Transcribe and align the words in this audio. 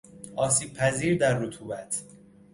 آسیب 0.35 0.73
پذیر 0.73 1.17
در 1.17 1.37
رطوبت 1.39 2.03